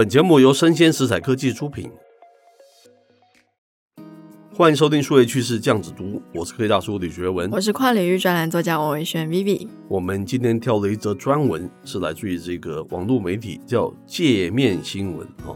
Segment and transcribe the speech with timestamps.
[0.00, 1.90] 本节目由生鲜食材科技出品，
[4.56, 9.68] 欢迎收听数位趋势酱子读，我是科技大叔李学文，我是跨领域专栏作家王维轩 Vivi。
[9.88, 15.54] 我们今天挑了一则专文，是来自于这个网络媒体叫界面新闻哦，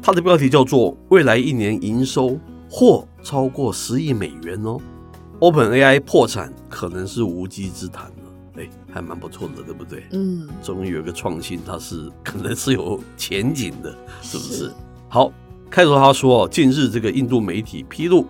[0.00, 4.78] 它的标题叫做“未来一年营收或超过十亿美元哦
[5.40, 8.10] ，OpenAI 破产可能是无稽之谈”。
[8.58, 10.04] 哎，还蛮不错的，对不对？
[10.10, 14.54] 嗯，终于有一个创新，它是可能是有前景的，是不是？
[14.54, 14.72] 是
[15.08, 15.32] 好，
[15.70, 18.26] 开头他说，近日这个印度媒体披露，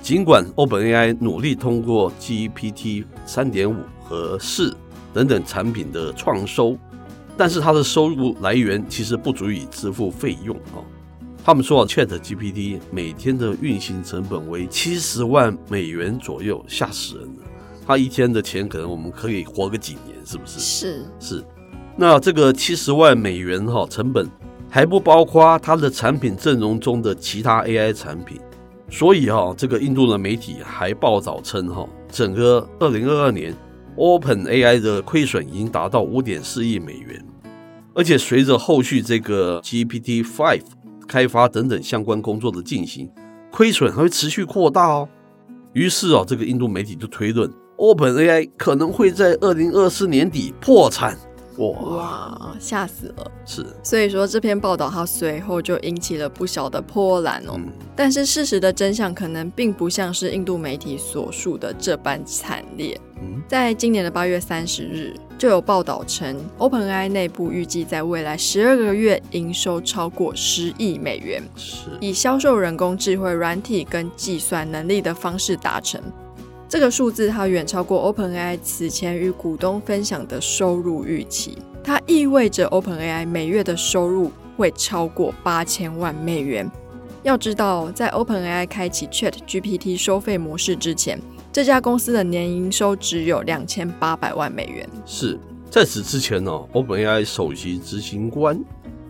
[0.00, 4.74] 尽管 OpenAI 努力通过 GPT 三点五和四
[5.12, 6.78] 等等产品的创收，
[7.36, 10.84] 但是它的收入来源其实不足以支付费用哦。
[11.44, 17.42] 他们说，ChatGPT 每天的运行成本为七十万美元左右，吓死人了。
[17.86, 20.60] 他一天的钱可能我们可以活个几年，是不是？
[20.60, 21.44] 是是。
[21.96, 24.26] 那这个七十万美元哈成本
[24.70, 28.40] 还不包括它的产品阵容中的其他 AI 产品，
[28.88, 33.54] 所以哈这个印度的媒体还报道称哈，整个二零二二年
[33.96, 37.22] OpenAI 的亏损已经达到五点四亿美元，
[37.94, 40.62] 而且随着后续这个 GPT Five
[41.06, 43.10] 开发等等相关工作的进行，
[43.50, 45.06] 亏损还会持续扩大哦。
[45.74, 47.52] 于是啊，这个印度媒体就推论。
[47.82, 51.18] OpenAI 可能会在二零二四年底破产，
[51.58, 53.28] 哇，哇，吓死了！
[53.44, 57.54] 是，所以说这篇报道它随后就引起了不小的波澜哦。
[57.56, 57.66] 嗯、
[57.96, 62.96] 但是事实的真相可能并不像是印度媒体所述的这般惨烈。
[63.20, 76.00] 嗯，在今年的八月三十日，就有报道称，OpenAI 内部预计在未来十二个月营收超过十亿美元，是以销售人工智慧软体跟计算能力的方式达成。
[76.72, 86.66] 这个数字它远超过 OpenAI 此前与股东分享的收入预期，它意味着 OpenAI 每月的收入会超过八千万美元。
[87.24, 91.20] 要知道，在 OpenAI 开启 ChatGPT 收费模式之前，
[91.52, 94.88] 这家公司的年营收只有两千八百万美元。
[95.04, 98.58] 是在此之前呢，OpenAI 首席执行官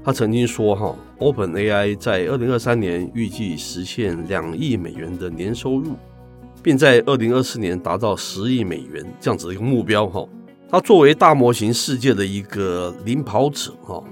[0.03, 5.93] 他曾经说：“哈，OpenAI 在二零二三年预计实现两亿美元的年收入。”
[6.63, 10.27] 并在二零二四年达到十亿美元这样子的一个目标哈。
[10.71, 14.03] 它作为大模型世界的一个领跑者哈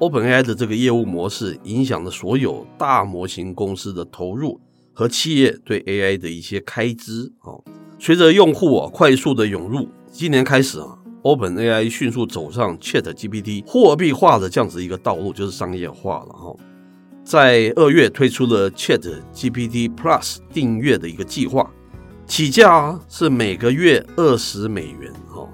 [0.00, 4.60] ，OpenAI 的这个业务模式影响了所有大模型公司的投入
[4.92, 7.54] 和企业对 AI 的一些开支啊。
[7.98, 16.56] 随着用户啊快速的涌入，今年开始啊，OpenAI 迅速走上 ChatGPT 货币化的这样子一个道路，就是商业化了哈。
[17.22, 21.70] 在二月推出了 ChatGPT Plus 订阅的一个计划。
[22.30, 25.44] 起价是每个月二十美元哈，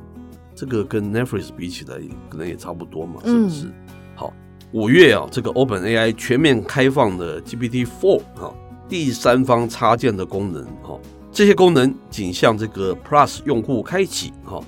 [0.55, 1.97] 这个跟 Netflix 比起来
[2.29, 3.65] 可能也差不多嘛，是不是？
[3.65, 3.73] 嗯、
[4.15, 4.33] 好，
[4.73, 8.55] 五月啊，这个 OpenAI 全面开放的 GPT-4 哈，
[8.91, 11.01] 第三方插件的功能哈，
[11.33, 14.61] 这些功能仅向这个 Plus 用户开启哈，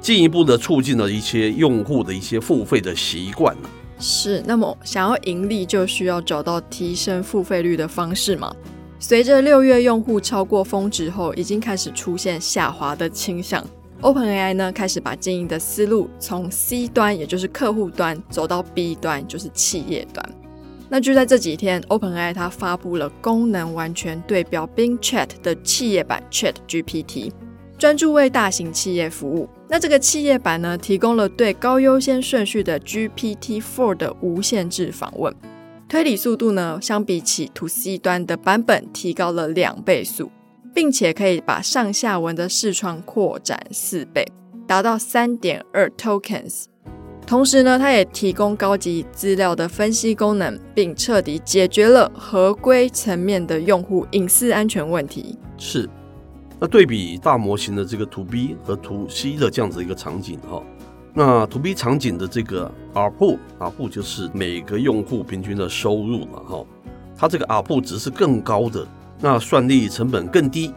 [0.00, 3.54] 进一步的促进了一些用户的一些付费的习惯。
[3.98, 8.50] 是，那么想要盈利，就需要找到提升付费率的方式嘛？
[9.04, 13.66] 随着六月用户超过峰值后，已经开始出现下滑的倾向。
[14.00, 20.24] OpenAI 呢，开始把经营的思路从 C 端，也就是客户端，走到 B 端，就是企业端。
[20.88, 27.32] 那就在这几天，OpenAI 它发布了功能完全对标 Bing Chat 的企业版 ChatGPT，
[27.76, 29.48] 专注为大型企业服务。
[29.68, 35.34] 那这个企业版呢，提供了对高优先顺序的 GPT-4 的无限制访问。
[35.92, 40.30] 推理速度呢，相比起 To C 端的版本提高了两倍速，
[40.74, 44.24] 并且可以把上下文的视窗扩展四倍，
[44.66, 46.64] 达到三点二 tokens。
[47.26, 55.38] 同时呢，它也提供高级资料的分析功能，并彻底解决了合规层面的用户隐私安全问题。
[55.58, 55.86] 是，
[56.58, 60.62] 那对比大模型的这个 To B 和 To C 的这样子一个场景哈。
[61.12, 66.64] 那 To B 场景的这个，R p 阿 R 就是每个用户平均的收入嘛，哈，
[67.16, 68.86] 它这个 R p 值是更高的，
[69.20, 70.72] 那算力成本更低，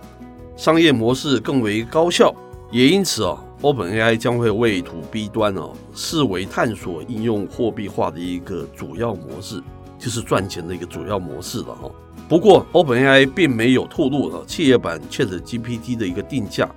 [0.56, 2.34] 商业模式更为高效，
[2.72, 9.62] 也因此啊，OpenAI 将会为 To B 端哦视为探索应用货币化的一个主要模式，
[9.98, 11.90] 就是赚钱的一个主要模式了哈。
[12.28, 16.68] 不过，OpenAI 并没有透露了企业版 ChatGPT 的一个定价，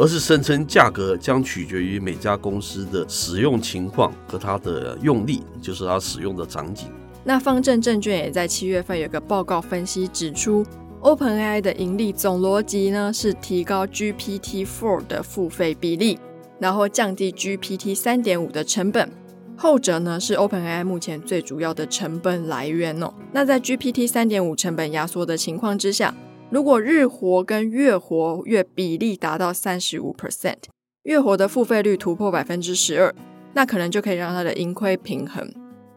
[0.00, 6.88] 而是声称价格将取决于每家公司的使用情况和它的用例，就是它使用的场景。
[7.24, 10.64] 那方正证券也在七月份有个报告分析指出。
[11.00, 16.18] OpenAI 的盈利总逻辑呢，是提高 GPT-4 的付费比例，
[16.58, 19.08] 然后降低 GPT 3.5的成本。
[19.56, 23.12] 后者呢，是 OpenAI 目前最主要的成本来源哦。
[23.32, 26.14] 那在 GPT 3.5成本压缩的情况之下，
[26.50, 30.56] 如果日活跟月活月比例达到三十五 percent，
[31.02, 33.14] 月活的付费率突破百分之十二，
[33.52, 35.46] 那可能就可以让它的盈亏平衡。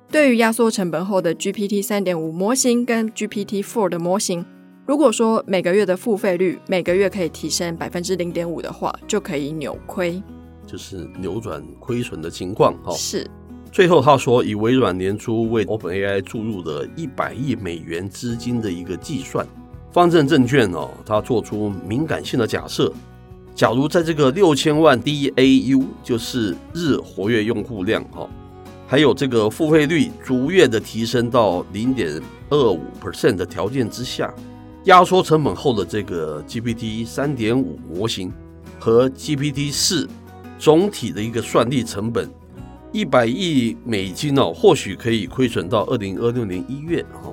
[0.10, 4.46] 对于压缩成本后的 GPT 三点五模型跟 GPT Four 的模型。
[4.86, 10.22] 如果说每个月的付费率每个月可以提升百分之零点五的话，就可以扭亏，
[10.68, 12.74] 就是扭转亏损的情况。
[12.84, 13.26] 哈，是。
[13.72, 19.48] 最后他说，以微软年初为 OpenAI 注入的一百亿美元资金的一个计算，
[19.92, 22.92] 方正证券哦，他做出敏感性的假设，
[23.54, 28.28] 假如在这个六千万 DAU，就是日活跃用户量哈，
[28.88, 34.34] 还有这个付费率逐月的提升到零点二五 percent 的条件之下。
[34.86, 38.34] 压缩成本后的这个 GPT 三点五模型
[38.80, 40.10] 和 GPT 四
[40.58, 42.28] 总体的一个算力成本
[42.92, 47.32] 一百亿美金哦，或许可以亏损到二零二六年一月哈。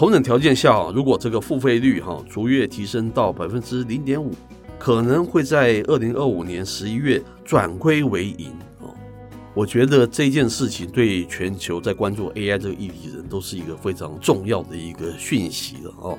[0.00, 4.32] 同等条件下，如果这个付费率哈逐月提升到百分之零点五，
[4.78, 8.48] 可能会在二零二五年十一月转亏为盈
[8.80, 8.94] 哦。
[9.52, 16.18] 我觉得这件事情对全球在关注 AI 这个议题人都是一个非常重要的一个讯息了哦。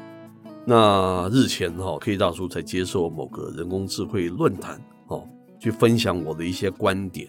[0.63, 5.27] 那日前哈，K 大叔才接受某个人工智慧论坛哦，
[5.59, 7.27] 去分享我的一些观点。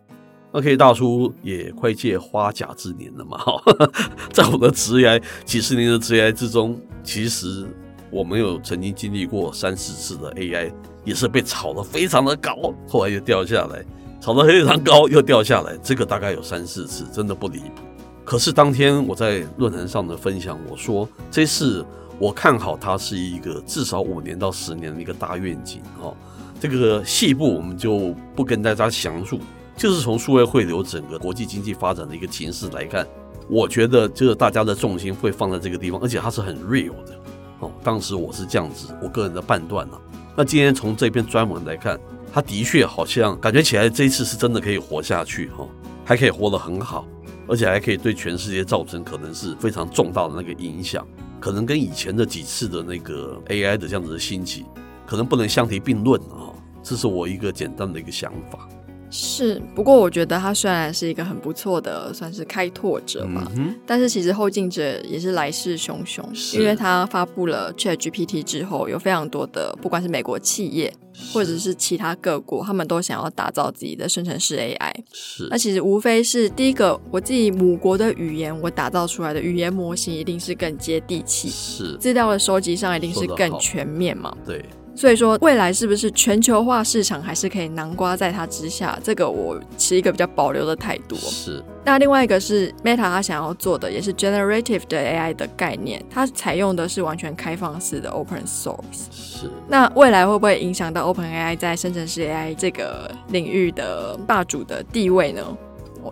[0.53, 3.63] 那 K 大叔也快届花甲之年了嘛哈，
[4.33, 7.67] 在我的职业几十年的职业之中，其实
[8.11, 10.73] 我没有曾经经历过三四次的 AI，
[11.05, 13.85] 也是被炒得非常的高，后来又掉下来，
[14.21, 17.83] 炒得非常高又掉下来，这个大概有三四次，真的不离谱。
[18.25, 21.85] 可是当天我在论坛上的分享，我说这次。
[22.19, 26.15] 我看好它是一个至少五年到十年的一个大愿景哦。
[26.61, 29.41] 这个细部我们就不跟大家详述，
[29.77, 33.07] 就是从数位汇流整个国际经济发展的一个情势来看，
[33.49, 37.19] 我觉得就是大家的重心会放在这个地方，而且它是很 real 的
[37.61, 37.71] 哦。
[37.83, 39.99] 当时我是这样子，我个人的判断呢。
[40.37, 41.99] 那今天从这篇专文来看，
[42.33, 45.67] 它的确好像感觉起来这一次是真的可以活下去哈，
[46.05, 47.07] 还可以活得很好，
[47.47, 51.07] 而且还可以对全世界造成可能是非常重大的那个影响。
[51.41, 54.65] 可能跟以前的几次的那个 AI 的这样子的兴起，
[55.05, 56.55] 可能不能相提并论啊。
[56.85, 58.69] 这是我一个简单的一个想法。
[59.13, 66.23] 是，不过我觉得他虽然是一个很不错的，算是开拓者嘛，嗯、但是其实后进者也是来势汹汹。
[66.59, 70.91] 因为他发布了 ChatGPT 之后，有非常多的不管是美国企业
[71.31, 74.95] 或者是其他各国，他们都想要打造自己的生成式 AI。
[75.13, 84.65] 是，那其实无非是第一个，我自己母国的语言，我打造出来的语言模型一定是更接地气，是，资料的收集上一定是更全面嘛，对。
[84.95, 88.99] 所以说，未来是不是全球化市场还是可以南瓜在它之下？
[89.03, 91.17] 这个我持一个比较保留的态度。
[91.17, 91.63] 是。
[91.85, 99.07] 那另外一个是 Meta 它想要做的，也是 generative 的 AI 的概念，它采用的是完全开放式的 open source。
[99.11, 99.51] 是。
[99.67, 105.43] 那未来会不会影响到 OpenAI 在生成式 AI 这个领域的霸主的地位呢？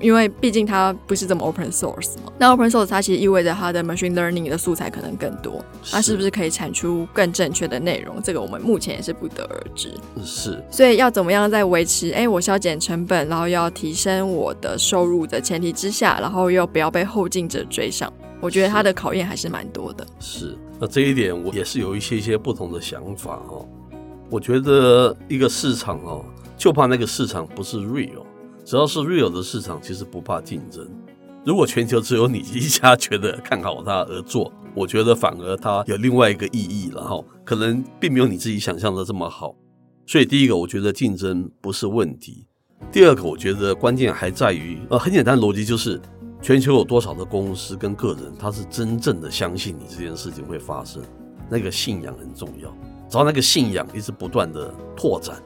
[0.01, 8.23] 因为毕竟它不是这么 open source 嘛，那 open source 它其实意味着它的 machine learning 的素材可能更多，它是不是可以产出更正确的内容？
[8.23, 9.93] 这个我们目前也是不得而知。
[10.25, 20.07] 是，所以要怎么样在维持哎我削减成本，然后又要提升我的收入的前提之下，然后又不要被后进者追上，我觉得它的考验还是蛮多的。
[20.19, 23.67] 是，那这一点我也是有一些一些不同的想法哦。
[24.31, 26.25] 我觉得一个市场哦，
[26.57, 28.23] 就怕那个市场不是 real。
[28.71, 30.89] 只要是 real 的市场，其实不怕竞争。
[31.45, 39.57] 如果全球只有你一家觉得看好它而做，我觉得反而它有另外一个意义了哈，可能并没有你自己想象的这么好。
[40.07, 42.47] 所以第一个，我觉得竞争不是问题；
[42.93, 46.01] 第二个，我觉得关键还在于，呃，很简单的逻辑就是，
[46.41, 51.03] 全球有多少的公司跟个人，他是真正的相信你这件事情会发生，
[51.51, 52.73] 那个信仰很重要。
[53.09, 55.43] 只要那个信仰一直不断的拓展。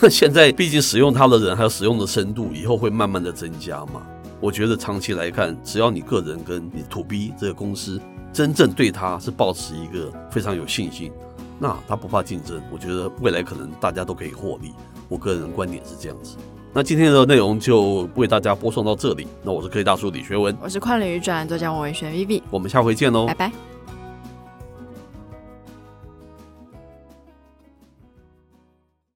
[0.10, 4.02] 现在毕竟使用它的人还有使用的深度，以后会慢慢的增加嘛。
[4.40, 8.00] 我觉得长期来看，只要你个人跟你 To B 这个公司
[8.32, 11.12] 真正对它是保持一个非常有信心，
[11.58, 12.60] 那它不怕竞争。
[12.72, 14.72] 我觉得未来可能大家都可以获利。
[15.08, 16.36] 我个人观点是这样子。
[16.74, 19.28] 那今天的内容就为大家播送到这里。
[19.42, 23.71] 那我是科技大叔李学文，我是跨领域专栏作家王维轩 Vivi，我们下回见喽，拜拜。